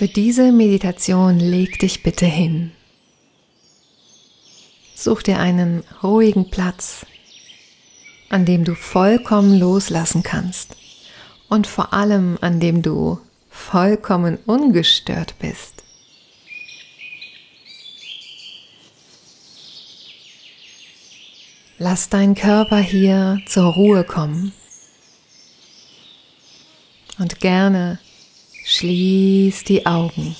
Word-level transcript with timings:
Für 0.00 0.08
diese 0.08 0.50
Meditation 0.50 1.38
leg 1.38 1.78
dich 1.78 2.02
bitte 2.02 2.24
hin. 2.24 2.72
Such 4.94 5.20
dir 5.20 5.38
einen 5.38 5.84
ruhigen 6.02 6.48
Platz, 6.48 7.04
an 8.30 8.46
dem 8.46 8.64
du 8.64 8.74
vollkommen 8.74 9.58
loslassen 9.60 10.22
kannst 10.22 10.74
und 11.50 11.66
vor 11.66 11.92
allem 11.92 12.38
an 12.40 12.60
dem 12.60 12.80
du 12.80 13.20
vollkommen 13.50 14.38
ungestört 14.46 15.34
bist. 15.38 15.84
Lass 21.76 22.08
deinen 22.08 22.36
Körper 22.36 22.78
hier 22.78 23.38
zur 23.44 23.74
Ruhe 23.74 24.04
kommen 24.04 24.54
und 27.18 27.40
gerne 27.40 27.98
schließ 28.70 29.64
die 29.64 29.84
Augen. 29.84 30.36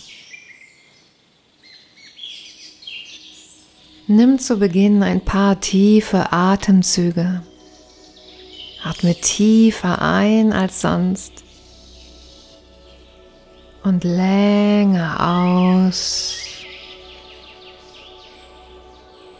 Nimm 4.06 4.38
zu 4.38 4.58
Beginn 4.58 5.02
ein 5.02 5.24
paar 5.24 5.60
tiefe 5.60 6.32
Atemzüge. 6.32 7.42
Atme 8.84 9.14
tiefer 9.16 10.00
ein 10.00 10.52
als 10.52 10.80
sonst 10.80 11.32
und 13.82 14.04
länger 14.04 15.88
aus. 15.88 16.36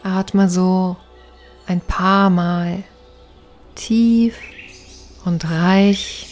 Atme 0.03 0.49
so 0.49 0.97
ein 1.65 1.79
paar 1.79 2.29
Mal 2.29 2.83
tief 3.75 4.37
und 5.23 5.49
reich 5.49 6.30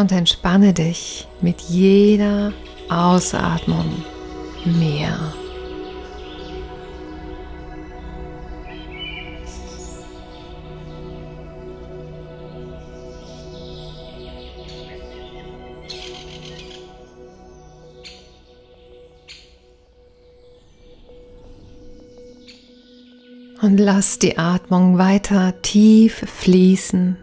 und 0.00 0.12
entspanne 0.12 0.72
dich 0.72 1.28
mit 1.42 1.60
jeder 1.60 2.52
Ausatmung 2.88 4.02
mehr. 4.64 5.18
Und 23.62 23.76
lass 23.76 24.18
die 24.18 24.38
Atmung 24.38 24.96
weiter 24.96 25.60
tief 25.60 26.24
fließen, 26.26 27.18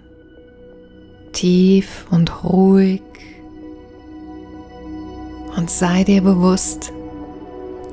tief 1.38 2.08
und 2.10 2.44
ruhig. 2.44 3.04
Und 5.56 5.70
sei 5.70 6.04
dir 6.04 6.24
bewusst, 6.24 6.92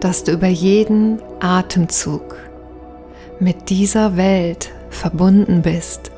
dass 0.00 0.24
du 0.24 0.32
über 0.32 0.48
jeden 0.48 1.20
Atemzug 1.40 2.36
mit 3.40 3.68
dieser 3.68 4.16
Welt 4.16 4.72
verbunden 4.88 5.60
bist. 5.60 6.10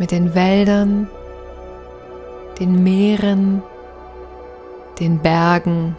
Mit 0.00 0.10
den 0.10 0.34
Wäldern, 0.34 1.08
den 2.58 2.82
Meeren, 2.82 3.62
den 4.98 5.20
Bergen, 5.20 5.96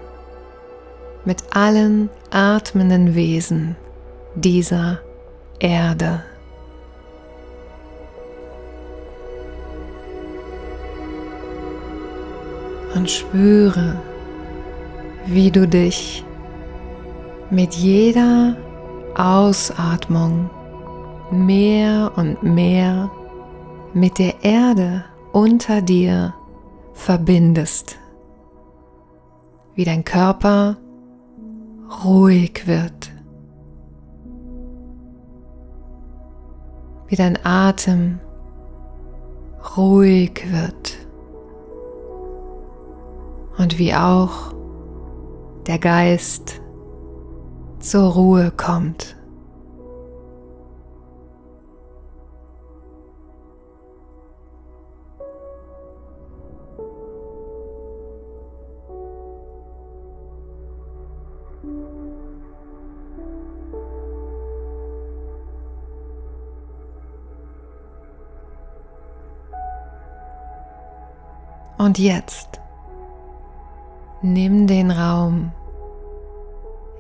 mit 1.23 1.43
allen 1.51 2.09
atmenden 2.29 3.15
Wesen 3.15 3.77
dieser 4.35 4.99
Erde. 5.59 6.23
Und 12.97 13.11
spüre, 13.11 13.95
wie 15.27 15.51
du 15.51 15.67
dich 15.67 16.25
mit 17.51 17.75
jeder 17.75 18.57
Ausatmung 19.15 20.49
mehr 21.29 22.11
und 22.15 22.41
mehr 22.41 23.11
mit 23.93 24.17
der 24.17 24.43
Erde 24.43 25.05
unter 25.31 25.83
dir 25.83 26.33
verbindest, 26.93 27.99
wie 29.75 29.83
dein 29.85 30.03
Körper 30.03 30.77
ruhig 32.03 32.63
wird. 32.65 33.11
Wie 37.05 37.15
dein 37.15 37.37
Atem 37.45 38.19
ruhig 39.77 40.43
wird 40.51 41.06
und 43.57 43.77
wie 43.77 43.93
auch 43.93 44.53
der 45.65 45.79
Geist 45.79 46.61
zur 47.79 48.13
Ruhe 48.13 48.51
kommt. 48.51 49.15
Und 71.77 71.99
jetzt 71.99 72.59
nimm 74.21 74.67
den 74.67 74.91
Raum 74.91 75.51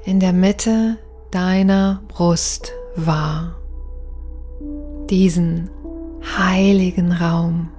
in 0.03 0.19
der 0.19 0.33
Mitte 0.33 0.97
deiner 1.31 2.01
Brust 2.07 2.73
wahr. 2.95 3.55
Diesen 5.09 5.69
heiligen 6.37 7.11
Raum. 7.11 7.69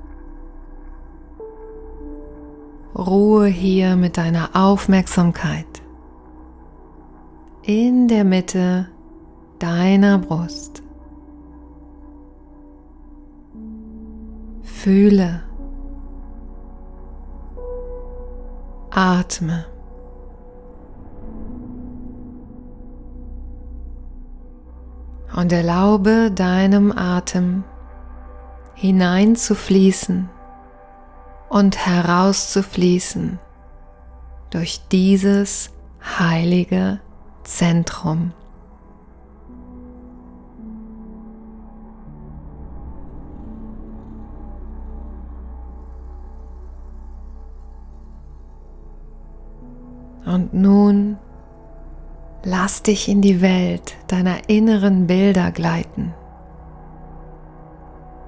Ruhe 2.97 3.47
hier 3.47 3.97
mit 3.97 4.16
deiner 4.16 4.50
Aufmerksamkeit 4.54 5.66
in 7.62 8.09
der 8.09 8.25
Mitte 8.25 8.88
deiner 9.59 10.19
Brust. 10.19 10.82
Fühle 14.62 15.43
Atme. 18.98 19.64
Und 25.36 25.53
erlaube 25.53 26.32
deinem 26.32 26.91
Atem 26.91 27.62
hineinzufließen 28.75 30.28
und 31.48 31.86
herauszufließen 31.86 33.38
durch 34.50 34.81
dieses 34.91 35.70
heilige 36.19 36.98
Zentrum. 37.44 38.32
Und 50.53 50.62
nun 50.62 51.16
lass 52.45 52.83
dich 52.83 53.09
in 53.09 53.21
die 53.21 53.41
Welt 53.41 53.97
deiner 54.06 54.48
inneren 54.48 55.06
Bilder 55.06 55.50
gleiten. 55.50 56.15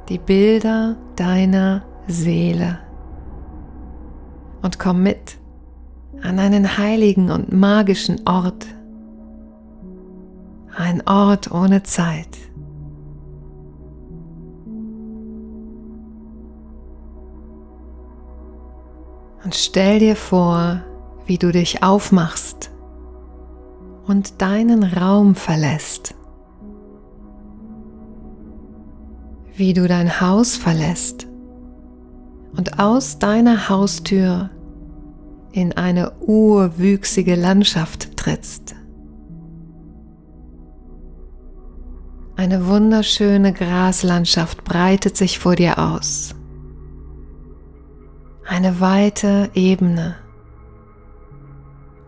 Die 0.08 0.18
Bilder 0.18 0.96
deiner 1.16 1.82
Seele. 2.06 2.78
Und 4.62 4.78
komm 4.78 5.02
mit 5.02 5.38
an 6.22 6.38
einen 6.38 6.76
heiligen 6.76 7.30
und 7.30 7.52
magischen 7.52 8.20
Ort. 8.26 8.66
Ein 10.76 11.06
Ort 11.06 11.50
ohne 11.50 11.82
Zeit. 11.82 12.36
Und 19.42 19.54
stell 19.54 19.98
dir 20.00 20.16
vor, 20.16 20.82
wie 21.30 21.38
du 21.38 21.52
dich 21.52 21.84
aufmachst 21.84 22.72
und 24.08 24.42
deinen 24.42 24.82
Raum 24.82 25.36
verlässt, 25.36 26.16
wie 29.54 29.72
du 29.72 29.86
dein 29.86 30.20
Haus 30.20 30.56
verlässt 30.56 31.28
und 32.56 32.80
aus 32.80 33.20
deiner 33.20 33.68
Haustür 33.68 34.50
in 35.52 35.72
eine 35.74 36.18
urwüchsige 36.18 37.36
Landschaft 37.36 38.16
trittst. 38.16 38.74
Eine 42.34 42.66
wunderschöne 42.66 43.52
Graslandschaft 43.52 44.64
breitet 44.64 45.16
sich 45.16 45.38
vor 45.38 45.54
dir 45.54 45.78
aus. 45.78 46.34
Eine 48.48 48.80
weite 48.80 49.50
Ebene, 49.54 50.16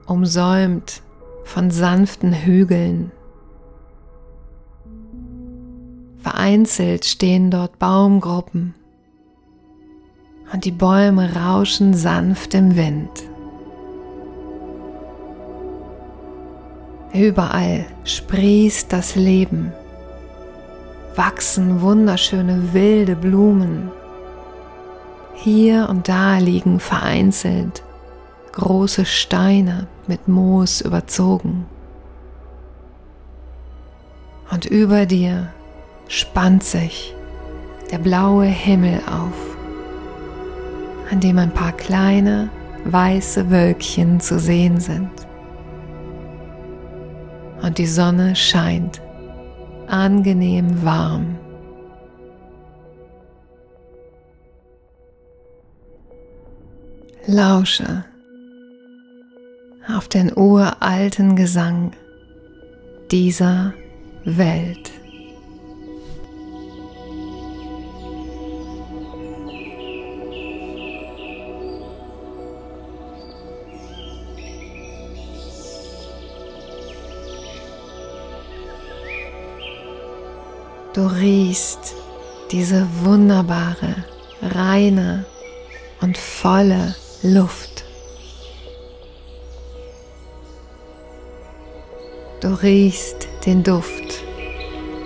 umsäumt 0.07 1.03
von 1.45 1.71
sanften 1.71 2.33
Hügeln. 2.33 3.11
Vereinzelt 6.19 7.05
stehen 7.05 7.51
dort 7.51 7.79
Baumgruppen 7.79 8.75
und 10.53 10.65
die 10.65 10.71
Bäume 10.71 11.35
rauschen 11.35 11.95
sanft 11.95 12.55
im 12.55 12.77
Wind. 12.77 13.11
Überall 17.13 17.85
sprießt 18.05 18.93
das 18.93 19.17
Leben, 19.17 19.73
wachsen 21.17 21.81
wunderschöne 21.81 22.73
wilde 22.73 23.17
Blumen. 23.17 23.91
Hier 25.35 25.89
und 25.91 26.09
da 26.09 26.39
liegen 26.39 26.81
vereinzelt 26.81 27.83
große 28.53 29.05
Steine 29.05 29.87
mit 30.07 30.29
Moos 30.29 30.81
überzogen. 30.81 31.67
Und 34.51 34.67
über 34.67 35.07
dir 35.07 35.49
spannt 36.09 36.63
sich 36.63 37.15
der 37.91 37.99
blaue 37.99 38.45
Himmel 38.45 39.01
auf, 39.07 39.57
an 41.11 41.21
dem 41.21 41.39
ein 41.39 41.53
paar 41.53 41.73
kleine 41.73 42.51
weiße 42.85 43.51
Wölkchen 43.51 44.21
zu 44.21 44.39
sehen 44.39 44.79
sind. 44.81 45.11
Und 47.63 47.79
die 47.79 47.87
Sonne 47.87 48.37
scheint 48.37 49.01
angenehm 49.87 50.85
warm. 50.85 51.39
Lausche 57.27 58.05
auf 59.89 60.09
den 60.09 60.37
uralten 60.37 61.37
Gesang 61.37 61.93
dieser 63.11 63.75
Welt. 64.25 64.91
Du 80.95 81.07
riechst 81.07 81.95
diese 82.51 82.87
wunderbare, 83.03 84.05
reine 84.43 85.25
und 86.03 86.19
volle 86.19 86.95
Luft. 87.23 87.85
Du 92.43 92.61
riechst 92.61 93.29
den 93.47 93.63
Duft 93.63 94.25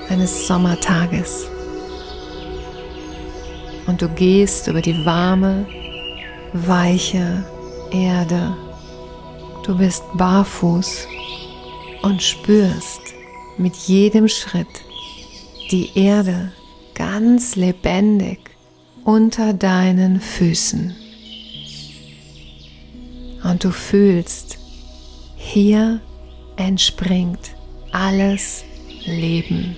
eines 0.09 0.47
Sommertages 0.47 1.47
und 3.87 4.01
du 4.01 4.09
gehst 4.09 4.69
über 4.69 4.81
die 4.81 5.05
warme, 5.05 5.67
weiche 6.55 7.45
Erde. 7.91 8.57
Du 9.67 9.77
bist 9.77 10.03
barfuß 10.15 11.07
und 12.01 12.23
spürst 12.23 13.03
mit 13.59 13.77
jedem 13.77 14.29
Schritt 14.29 14.81
die 15.71 15.91
Erde 15.95 16.53
ganz 16.95 17.55
lebendig 17.55 18.39
unter 19.05 19.53
deinen 19.53 20.23
Füßen. 20.23 20.97
Und 23.45 23.63
du 23.63 23.71
fühlst, 23.73 24.57
hier 25.37 26.01
entspringt 26.57 27.55
alles 27.93 28.65
Leben. 29.05 29.77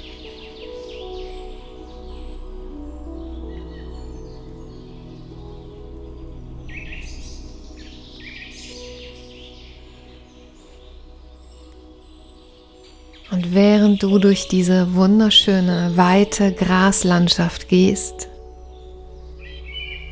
Und 13.30 13.54
während 13.54 14.02
du 14.02 14.18
durch 14.18 14.48
diese 14.48 14.94
wunderschöne, 14.94 15.92
weite 15.94 16.52
Graslandschaft 16.52 17.68
gehst, 17.68 18.28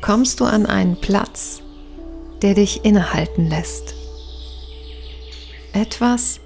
kommst 0.01 0.39
du 0.39 0.45
an 0.45 0.65
einen 0.65 0.95
Platz, 0.95 1.61
der 2.41 2.53
dich 2.53 2.85
innehalten 2.85 3.49
lässt. 3.49 3.95
Etwas 5.77 6.39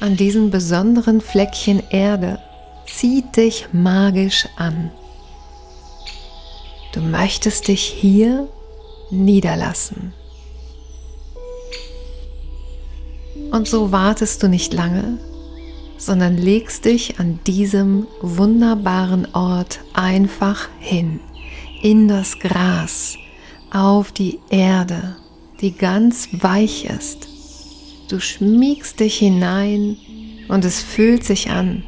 an 0.00 0.16
diesem 0.16 0.50
besonderen 0.50 1.20
Fleckchen 1.20 1.82
Erde 1.90 2.38
zieht 2.86 3.36
dich 3.36 3.66
magisch 3.74 4.48
an. 4.56 4.90
Du 6.94 7.00
möchtest 7.00 7.68
dich 7.68 7.82
hier 7.82 8.48
niederlassen. 9.10 10.14
Und 13.50 13.68
so 13.68 13.92
wartest 13.92 14.42
du 14.42 14.48
nicht 14.48 14.72
lange, 14.72 15.18
sondern 15.98 16.38
legst 16.38 16.86
dich 16.86 17.20
an 17.20 17.40
diesem 17.46 18.06
wunderbaren 18.22 19.34
Ort 19.34 19.80
einfach 19.92 20.70
hin, 20.80 21.20
in 21.82 22.08
das 22.08 22.38
Gras, 22.38 23.18
auf 23.70 24.12
die 24.12 24.38
Erde, 24.48 25.16
die 25.60 25.72
ganz 25.72 26.30
weich 26.32 26.86
ist. 26.86 27.31
Du 28.12 28.20
schmiegst 28.20 29.00
dich 29.00 29.16
hinein 29.16 29.96
und 30.48 30.66
es 30.66 30.82
fühlt 30.82 31.24
sich 31.24 31.48
an, 31.48 31.82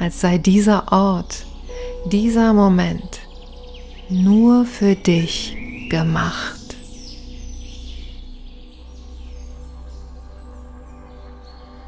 als 0.00 0.20
sei 0.20 0.36
dieser 0.36 0.90
Ort, 0.90 1.46
dieser 2.06 2.52
Moment 2.52 3.20
nur 4.08 4.64
für 4.64 4.96
dich 4.96 5.56
gemacht. 5.88 6.74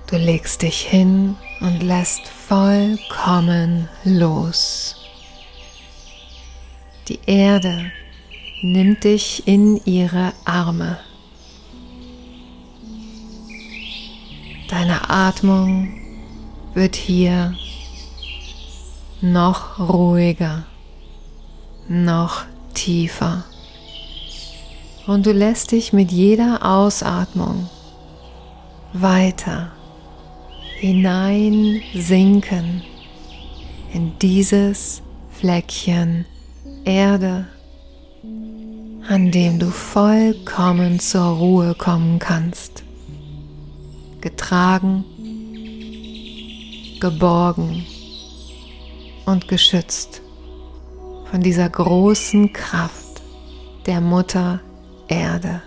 Du 0.07 0.17
legst 0.17 0.63
dich 0.63 0.83
hin 0.83 1.35
und 1.61 1.83
lässt 1.83 2.29
vollkommen 2.29 3.89
los. 4.05 4.95
Die 7.09 7.19
Erde 7.27 7.91
nimmt 8.63 9.03
dich 9.03 9.43
in 9.49 9.85
ihre 9.85 10.35
Arme. 10.45 11.01
Deine 14.73 15.09
Atmung 15.11 16.01
wird 16.73 16.97
hier 16.97 17.55
noch 19.21 19.79
ruhiger, 19.79 20.65
noch 21.89 22.47
tiefer. 22.73 23.45
Und 25.07 25.27
du 25.27 25.33
lässt 25.33 25.73
dich 25.73 25.93
mit 25.93 26.11
jeder 26.11 26.65
Ausatmung 26.65 27.69
weiter 28.95 29.73
hineinsinken 30.79 32.83
in 33.93 34.19
dieses 34.21 35.03
Fleckchen 35.33 36.25
Erde, 36.87 37.47
an 39.07 39.31
dem 39.33 39.59
du 39.59 39.67
vollkommen 39.67 40.99
zur 40.99 41.37
Ruhe 41.37 41.75
kommen 41.75 42.19
kannst. 42.19 42.85
Getragen, 44.23 45.05
geborgen 47.01 47.85
und 49.27 49.49
geschützt 49.49 50.23
von 51.31 51.41
dieser 51.43 51.69
großen 51.69 52.53
Kraft 52.53 53.21
der 53.87 54.01
Mutter 54.01 54.61
Erde. 55.09 55.61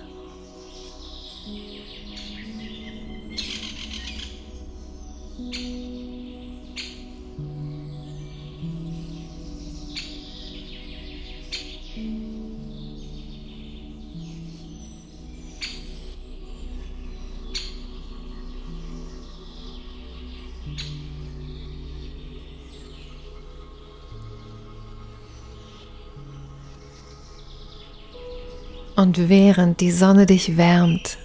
Und 29.06 29.30
während 29.30 29.82
die 29.82 29.92
Sonne 29.92 30.26
dich 30.26 30.58
wärmt 30.58 31.20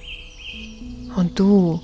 und 1.17 1.39
du 1.39 1.81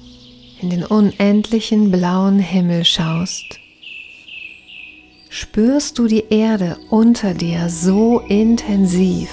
in 0.61 0.69
den 0.69 0.85
unendlichen 0.85 1.91
blauen 1.91 2.39
Himmel 2.39 2.85
schaust, 2.85 3.59
spürst 5.31 5.99
du 5.99 6.07
die 6.07 6.25
Erde 6.29 6.77
unter 6.91 7.33
dir 7.33 7.71
so 7.71 8.21
intensiv, 8.29 9.31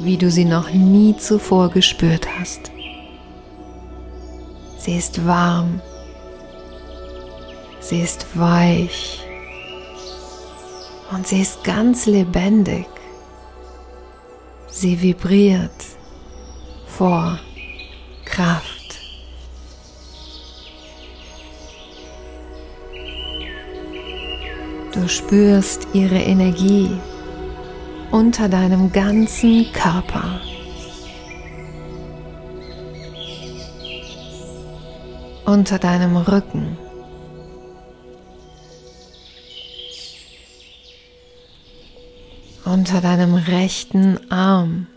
wie 0.00 0.18
du 0.18 0.30
sie 0.30 0.44
noch 0.44 0.70
nie 0.70 1.16
zuvor 1.16 1.70
gespürt 1.70 2.28
hast. 2.38 2.70
Sie 4.76 4.98
ist 4.98 5.24
warm. 5.26 5.80
Sie 7.80 8.02
ist 8.02 8.26
weich. 8.34 9.20
Und 11.10 11.26
sie 11.26 11.40
ist 11.40 11.64
ganz 11.64 12.04
lebendig. 12.04 12.84
Sie 14.68 15.00
vibriert 15.00 15.70
vor 16.86 17.38
Kraft. 18.24 18.74
Du 24.92 25.08
spürst 25.08 25.88
ihre 25.92 26.20
Energie 26.20 26.90
unter 28.10 28.48
deinem 28.48 28.92
ganzen 28.92 29.66
Körper. 29.72 30.40
Unter 35.44 35.78
deinem 35.78 36.16
Rücken. 36.16 36.78
Unter 42.74 43.00
deinem 43.00 43.36
rechten 43.36 44.18
Arm. 44.32 44.88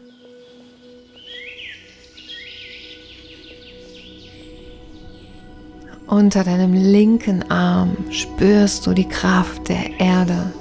Unter 6.08 6.44
deinem 6.44 6.74
linken 6.74 7.52
Arm 7.52 7.96
spürst 8.10 8.88
du 8.88 8.94
die 8.94 9.08
Kraft 9.08 9.70
der 9.70 10.00
Erde. 10.00 10.52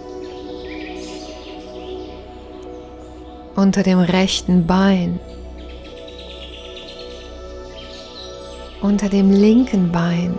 Unter 3.55 3.83
dem 3.83 4.01
rechten 4.01 4.67
Bein. 4.67 5.19
Unter 8.83 9.09
dem 9.09 9.31
linken 9.31 9.91
Bein. 9.91 10.39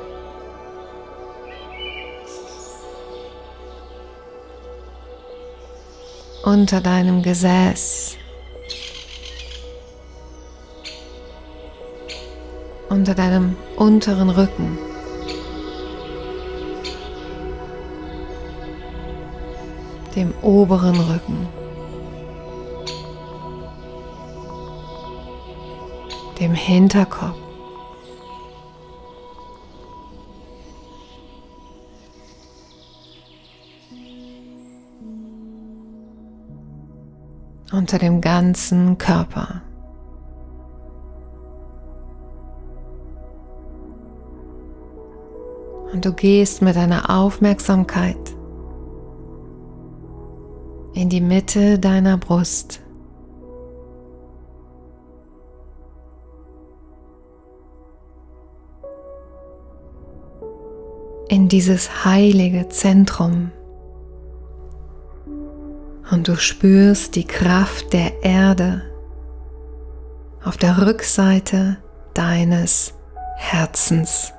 Unter 6.44 6.82
deinem 6.82 7.22
Gesäß. 7.22 8.18
Unter 12.90 13.16
deinem 13.16 13.56
unteren 13.76 14.30
Rücken. 14.30 14.78
dem 20.18 20.34
oberen 20.42 21.00
Rücken, 21.00 21.48
dem 26.40 26.56
Hinterkopf. 26.56 27.47
Unter 37.88 38.00
dem 38.00 38.20
ganzen 38.20 38.98
Körper. 38.98 39.62
Und 45.94 46.04
du 46.04 46.12
gehst 46.12 46.62
mit 46.62 46.76
deiner 46.76 47.10
Aufmerksamkeit 47.10 48.18
in 50.96 51.08
die 51.08 51.22
Mitte 51.22 51.80
deiner 51.80 52.18
Brust. 52.18 52.82
In 61.30 61.48
dieses 61.48 62.04
heilige 62.04 62.68
Zentrum. 62.68 63.52
Und 66.10 66.28
du 66.28 66.38
spürst 66.38 67.16
die 67.16 67.26
Kraft 67.26 67.92
der 67.92 68.24
Erde 68.24 68.84
auf 70.44 70.56
der 70.58 70.86
Rückseite 70.86 71.78
deines 72.14 72.94
Herzens. 73.36 74.34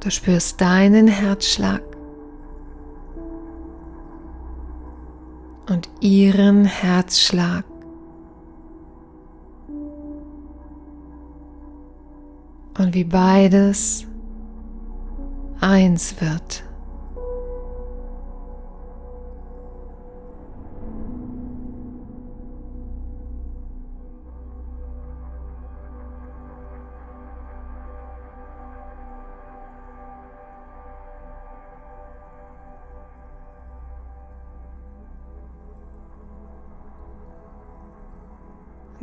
Du 0.00 0.10
spürst 0.10 0.60
deinen 0.60 1.08
Herzschlag 1.08 1.93
und 5.68 5.88
ihren 6.00 6.64
Herzschlag. 6.64 7.64
Und 12.76 12.94
wie 12.94 13.04
beides 13.04 14.06
eins 15.60 16.20
wird. 16.20 16.63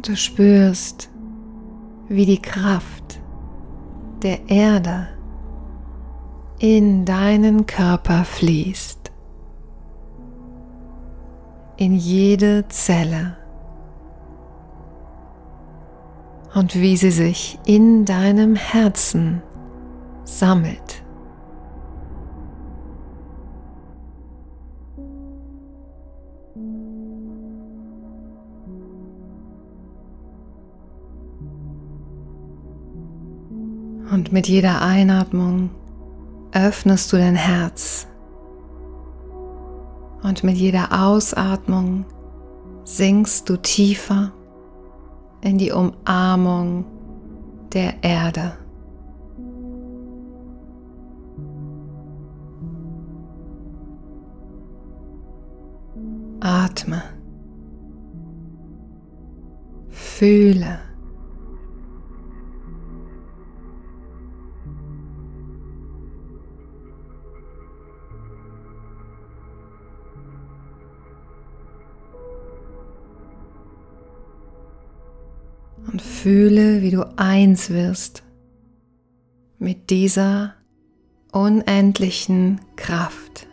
Du 0.04 0.16
spürst, 0.16 1.12
wie 2.08 2.26
die 2.26 2.42
Kraft 2.42 3.20
der 4.24 4.50
Erde 4.50 5.10
in 6.58 7.06
deinen 7.06 7.68
Körper 7.68 8.26
fließt, 8.26 9.12
in 11.78 11.94
jede 11.94 12.68
Zelle 12.70 13.38
und 16.56 16.76
wie 16.76 16.98
sie 16.98 17.12
sich 17.12 17.60
in 17.66 18.04
deinem 18.04 18.56
Herzen 18.56 19.44
sammelt. 20.24 21.01
Mit 34.32 34.48
jeder 34.48 34.82
Einatmung 34.82 35.72
öffnest 36.54 37.12
du 37.12 37.18
dein 37.18 37.36
Herz. 37.36 38.08
Und 40.24 40.46
mit 40.46 40.56
jeder 40.56 40.88
Ausatmung 41.04 42.06
sinkst 42.86 43.50
du 43.50 43.58
tiefer 43.58 44.32
in 45.42 45.58
die 45.58 45.72
Umarmung 45.74 46.86
der 47.74 48.02
Erde. 48.04 48.54
Atme. 56.40 57.04
Fühle. 59.90 60.91
Fühle, 76.22 76.84
wie 76.84 76.92
du 76.92 77.18
eins 77.18 77.72
wirst 77.72 78.22
mit 79.58 79.90
dieser 79.90 80.54
unendlichen 81.32 82.62
Kraft. 82.76 83.48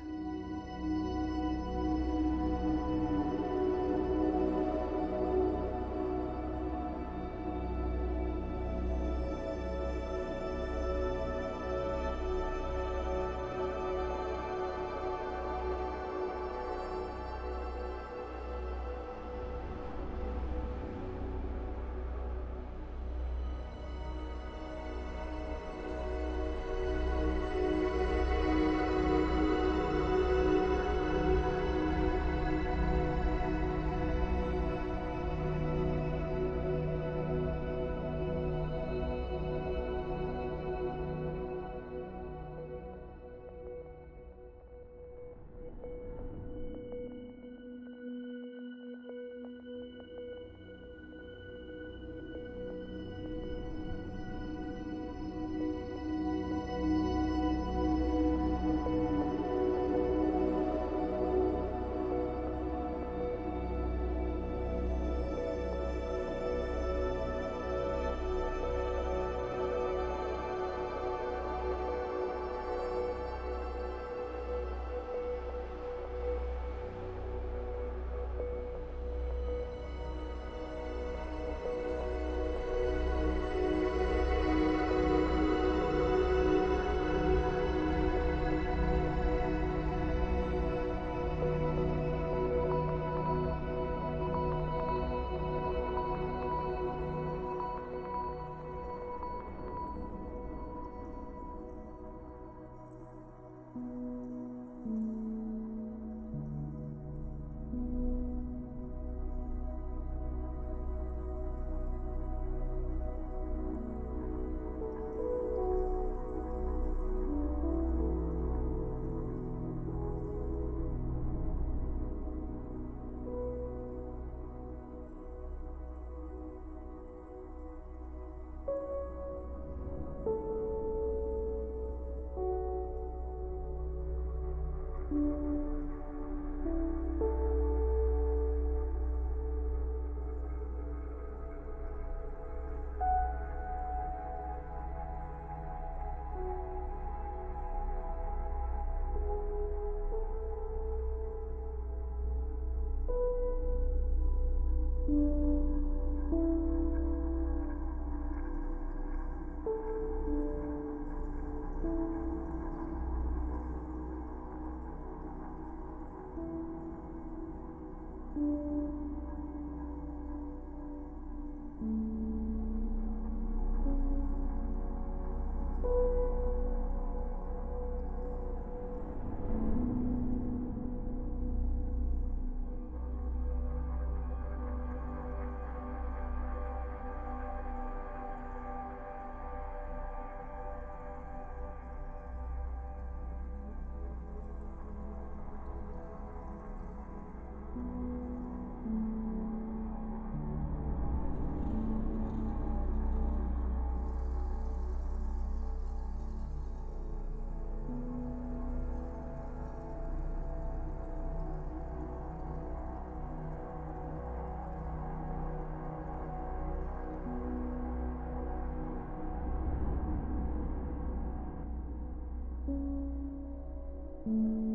Thank 224.28 224.62
you. 224.62 224.67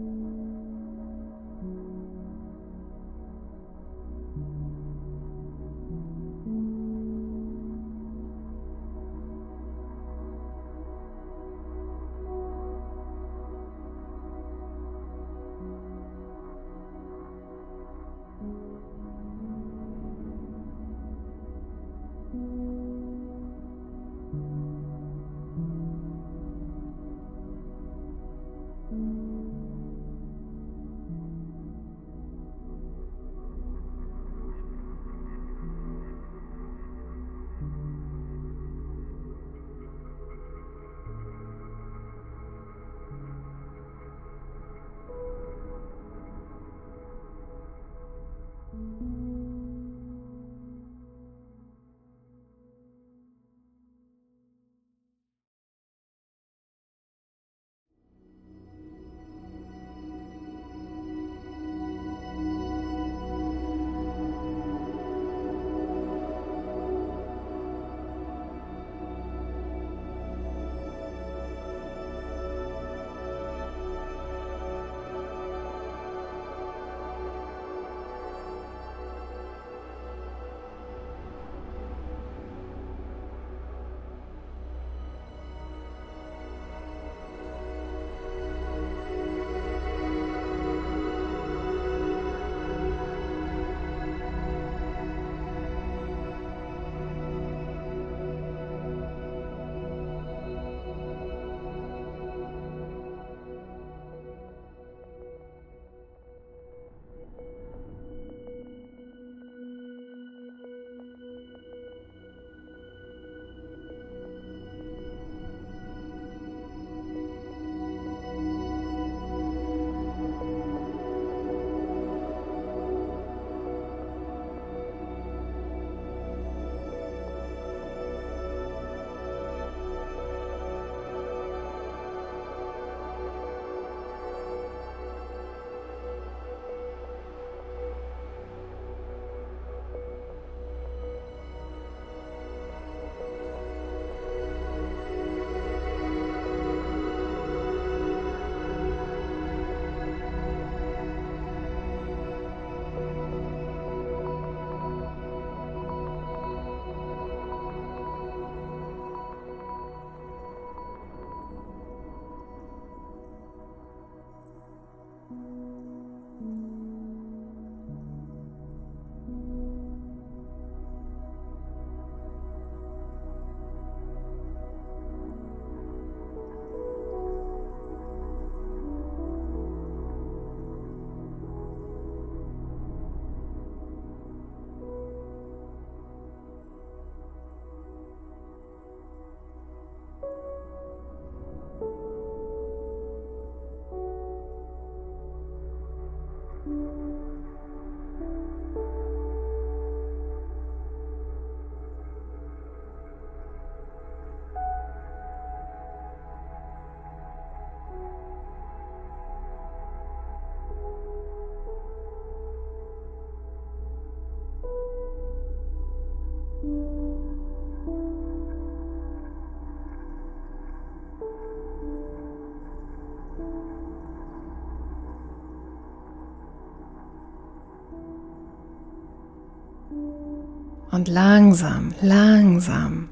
Und 230.94 231.08
langsam, 231.08 231.92
langsam 232.02 233.10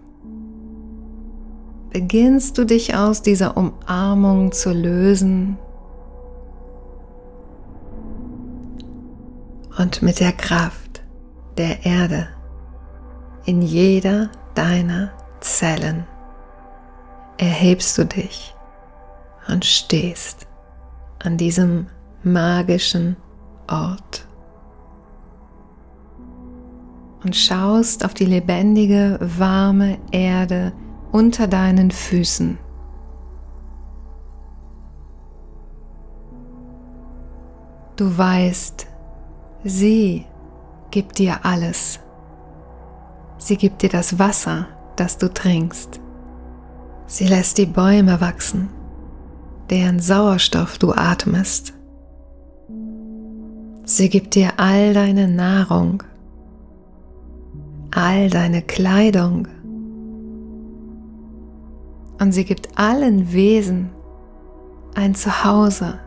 beginnst 1.89 2.59
du 2.59 2.63
dich 2.63 2.95
aus 2.95 3.23
dieser 3.23 3.57
Umarmung 3.57 4.51
zu 4.51 4.71
lösen. 4.71 5.57
Und 9.79 10.03
mit 10.03 10.19
der 10.19 10.31
Kraft 10.31 11.01
der 11.57 11.83
Erde 11.83 12.27
in 13.45 13.63
jeder 13.63 14.29
deiner 14.53 15.11
Zellen 15.39 16.05
erhebst 17.39 17.97
du 17.97 18.05
dich 18.05 18.53
und 19.47 19.65
stehst 19.65 20.45
an 21.17 21.35
diesem 21.35 21.87
magischen 22.21 23.17
Ort 23.67 24.27
und 27.23 27.35
schaust 27.35 28.03
auf 28.05 28.13
die 28.13 28.25
lebendige, 28.25 29.19
warme 29.21 29.97
Erde 30.11 30.73
unter 31.11 31.47
deinen 31.47 31.91
Füßen. 31.91 32.57
Du 37.95 38.17
weißt, 38.17 38.87
sie 39.63 40.25
gibt 40.89 41.19
dir 41.19 41.45
alles. 41.45 41.99
Sie 43.37 43.57
gibt 43.57 43.81
dir 43.81 43.89
das 43.89 44.17
Wasser, 44.17 44.67
das 44.95 45.17
du 45.17 45.31
trinkst. 45.31 45.99
Sie 47.05 47.27
lässt 47.27 47.57
die 47.57 47.65
Bäume 47.65 48.21
wachsen, 48.21 48.69
deren 49.69 49.99
Sauerstoff 49.99 50.77
du 50.77 50.93
atmest. 50.93 51.73
Sie 53.83 54.09
gibt 54.09 54.35
dir 54.35 54.53
all 54.57 54.93
deine 54.93 55.27
Nahrung, 55.27 56.03
all 57.91 58.29
deine 58.29 58.61
Kleidung. 58.61 59.47
Und 62.19 62.31
sie 62.31 62.45
gibt 62.45 62.77
allen 62.77 63.33
Wesen 63.33 63.89
ein 64.95 65.15
Zuhause, 65.15 65.99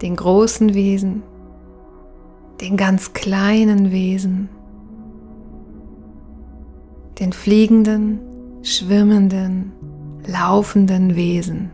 den 0.00 0.16
großen 0.16 0.74
Wesen, 0.74 1.22
den 2.60 2.76
ganz 2.76 3.12
kleinen 3.12 3.90
Wesen, 3.90 4.48
den 7.18 7.32
fliegenden, 7.32 8.20
schwimmenden, 8.62 9.72
laufenden 10.26 11.16
Wesen. 11.16 11.70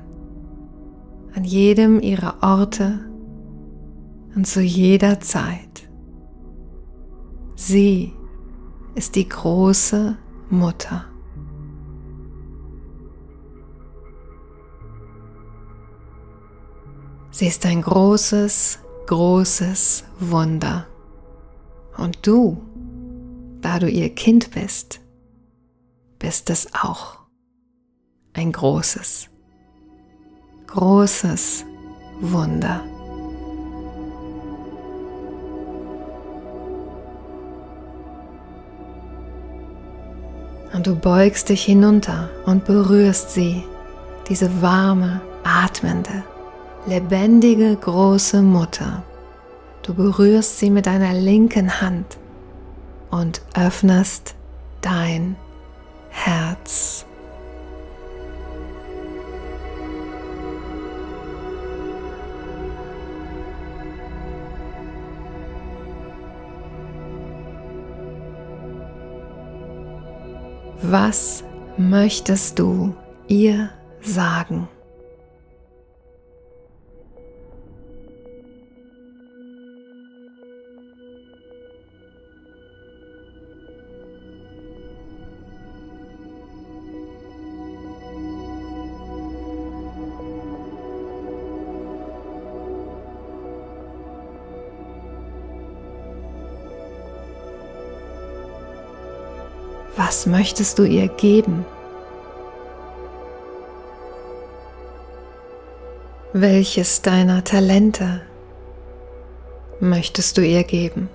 An 1.34 1.44
jedem 1.44 2.00
ihrer 2.00 2.36
Orte 2.42 3.00
und 4.34 4.46
zu 4.46 4.60
jeder 4.60 5.20
Zeit. 5.20 5.88
Sie 7.54 8.12
ist 8.94 9.14
die 9.14 9.28
große 9.28 10.16
Mutter. 10.50 11.04
Sie 17.30 17.46
ist 17.46 17.64
ein 17.66 17.82
großes, 17.82 18.80
großes 19.06 20.04
Wunder. 20.18 20.86
Und 21.96 22.26
du, 22.26 22.60
da 23.60 23.78
du 23.78 23.88
ihr 23.88 24.12
Kind 24.14 24.50
bist, 24.50 25.00
bist 26.18 26.50
es 26.50 26.66
auch 26.74 27.18
ein 28.32 28.50
großes, 28.50 29.30
großes 30.66 31.64
Wunder. 32.20 32.84
Und 40.72 40.86
du 40.86 40.94
beugst 40.94 41.48
dich 41.48 41.64
hinunter 41.64 42.28
und 42.44 42.64
berührst 42.64 43.30
sie, 43.30 43.64
diese 44.28 44.60
warme, 44.60 45.20
atmende, 45.42 46.22
lebendige 46.86 47.74
große 47.76 48.42
Mutter. 48.42 49.02
Du 49.82 49.94
berührst 49.94 50.58
sie 50.58 50.70
mit 50.70 50.86
deiner 50.86 51.14
linken 51.14 51.80
Hand 51.80 52.18
und 53.10 53.40
öffnest 53.54 54.34
dein 54.82 55.36
Herz. 56.10 57.06
Was 70.82 71.42
möchtest 71.76 72.58
du 72.58 72.94
ihr 73.26 73.70
sagen? 74.00 74.68
Möchtest 100.28 100.78
du 100.78 100.84
ihr 100.84 101.08
geben? 101.08 101.64
Welches 106.32 107.02
deiner 107.02 107.42
Talente 107.42 108.20
möchtest 109.80 110.36
du 110.36 110.42
ihr 110.42 110.62
geben? 110.62 111.08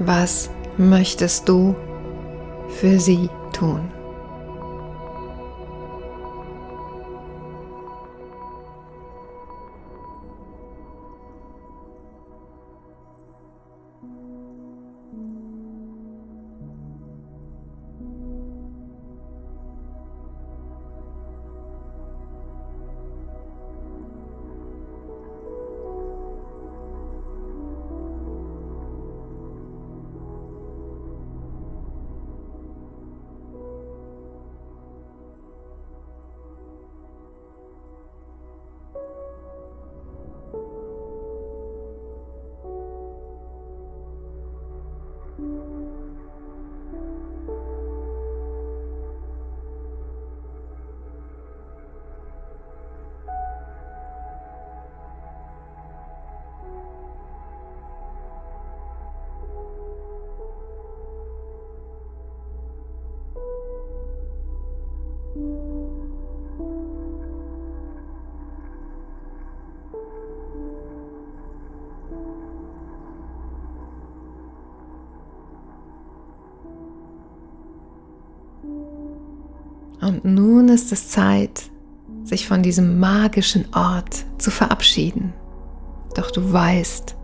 Was 0.00 0.50
möchtest 0.76 1.48
du 1.48 1.76
für 2.68 2.98
sie 2.98 3.30
tun? 3.52 3.90
Und 80.02 80.24
nun 80.24 80.68
ist 80.68 80.90
es 80.90 81.08
Zeit, 81.10 81.70
sich 82.24 82.48
von 82.48 82.64
diesem 82.64 82.98
magischen 82.98 83.72
Ort 83.72 84.24
zu 84.36 84.50
verabschieden. 84.50 85.32
Doch 86.16 86.32
du 86.32 86.52
weißt, 86.52 87.16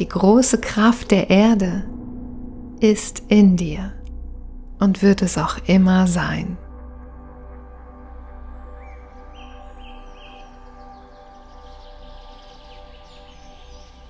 die 0.00 0.08
große 0.08 0.60
Kraft 0.60 1.12
der 1.12 1.30
Erde 1.30 1.84
ist 2.80 3.22
in 3.28 3.56
dir 3.56 3.92
und 4.80 5.00
wird 5.00 5.22
es 5.22 5.38
auch 5.38 5.58
immer 5.66 6.08
sein. 6.08 6.58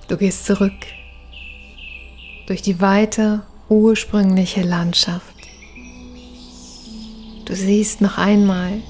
Du 0.08 0.16
gehst 0.16 0.46
zurück 0.46 0.72
durch 2.46 2.62
die 2.62 2.80
weite 2.80 3.42
ursprüngliche 3.68 4.62
Landschaft 4.62 5.35
siehst 7.56 8.00
noch 8.00 8.18
einmal 8.18 8.80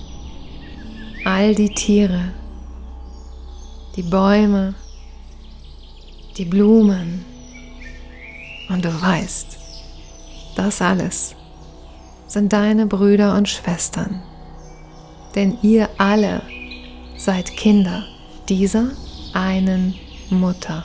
all 1.25 1.55
die 1.55 1.71
Tiere, 1.71 2.33
die 3.97 4.03
Bäume, 4.03 4.75
die 6.37 6.45
Blumen. 6.45 7.25
Und 8.69 8.85
du 8.85 9.01
weißt, 9.01 9.59
das 10.57 10.83
alles 10.83 11.35
sind 12.27 12.53
deine 12.53 12.87
Brüder 12.87 13.37
und 13.37 13.49
Schwestern. 13.49 14.23
Denn 15.35 15.59
ihr 15.63 15.89
alle 15.99 16.43
seid 17.17 17.57
Kinder 17.57 18.05
dieser 18.49 18.91
einen 19.33 19.95
Mutter. 20.31 20.85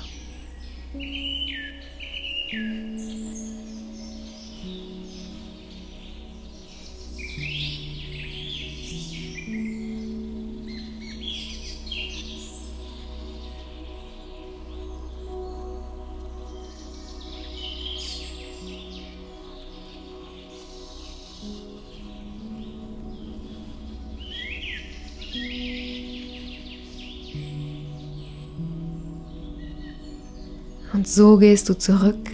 Und 30.93 31.07
so 31.07 31.37
gehst 31.37 31.69
du 31.69 31.77
zurück, 31.77 32.31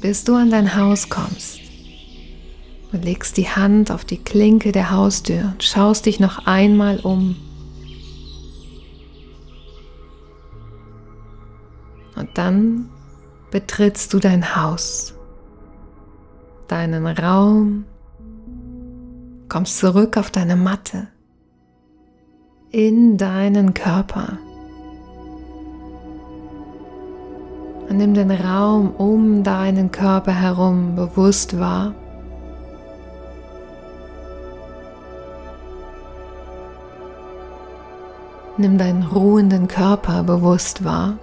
bis 0.00 0.24
du 0.24 0.34
an 0.34 0.50
dein 0.50 0.76
Haus 0.76 1.08
kommst. 1.08 1.60
Du 2.92 2.98
legst 2.98 3.36
die 3.36 3.48
Hand 3.48 3.90
auf 3.90 4.04
die 4.04 4.16
Klinke 4.16 4.72
der 4.72 4.90
Haustür 4.90 5.52
und 5.52 5.62
schaust 5.62 6.06
dich 6.06 6.20
noch 6.20 6.46
einmal 6.46 7.00
um. 7.00 7.36
Und 12.14 12.30
dann 12.34 12.88
betrittst 13.50 14.14
du 14.14 14.18
dein 14.18 14.56
Haus, 14.56 15.14
deinen 16.68 17.06
Raum, 17.06 17.84
kommst 19.48 19.78
zurück 19.78 20.16
auf 20.16 20.30
deine 20.30 20.56
Matte, 20.56 21.08
in 22.70 23.18
deinen 23.18 23.74
Körper. 23.74 24.38
Und 27.88 27.98
nimm 27.98 28.14
den 28.14 28.30
Raum 28.30 28.90
um 28.96 29.42
deinen 29.44 29.92
Körper 29.92 30.32
herum 30.32 30.96
bewusst 30.96 31.58
wahr. 31.58 31.94
Nimm 38.56 38.78
deinen 38.78 39.04
ruhenden 39.04 39.68
Körper 39.68 40.22
bewusst 40.22 40.84
wahr. 40.84 41.18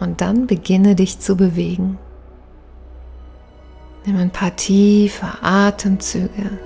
Und 0.00 0.20
dann 0.20 0.46
beginne 0.46 0.94
dich 0.94 1.18
zu 1.20 1.36
bewegen. 1.36 1.98
Nimm 4.04 4.16
ein 4.16 4.30
paar 4.30 4.56
tiefe 4.56 5.26
Atemzüge. 5.42 6.58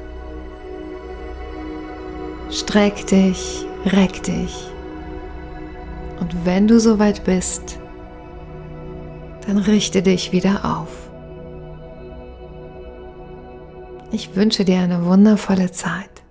Streck 2.51 3.07
dich, 3.07 3.67
reck 3.87 4.23
dich. 4.23 4.74
Und 6.25 6.47
wenn 6.47 6.67
du 6.67 6.81
soweit 6.81 7.23
bist, 7.25 7.79
dann 9.47 9.59
richte 9.59 10.01
dich 10.01 10.33
wieder 10.33 10.65
auf. 10.65 11.11
Ich 14.11 14.35
wünsche 14.35 14.65
dir 14.65 14.79
eine 14.79 15.05
wundervolle 15.05 15.71
Zeit. 15.71 16.23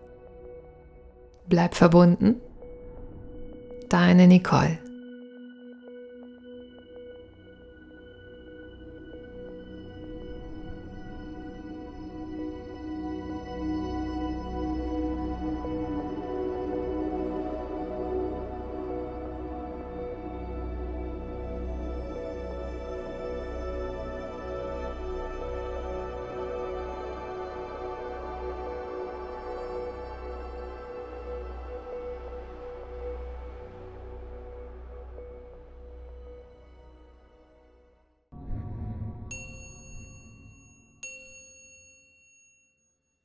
Bleib 1.47 1.75
verbunden. 1.75 2.37
Deine 3.87 4.25
Nicole. 4.27 4.79